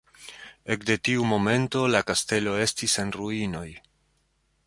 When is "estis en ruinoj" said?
2.65-3.67